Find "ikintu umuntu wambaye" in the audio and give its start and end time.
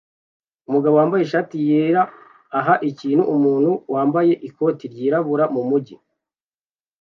2.89-4.33